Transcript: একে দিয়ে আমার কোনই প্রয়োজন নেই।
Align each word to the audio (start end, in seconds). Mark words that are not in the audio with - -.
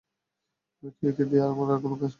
একে 1.03 1.23
দিয়ে 1.25 1.43
আমার 1.43 1.79
কোনই 1.81 1.97
প্রয়োজন 1.97 1.99
নেই। 1.99 2.09